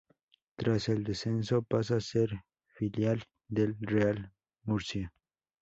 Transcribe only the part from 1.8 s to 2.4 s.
a ser